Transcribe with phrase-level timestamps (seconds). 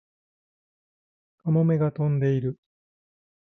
[1.37, 2.57] カモメが飛んでいる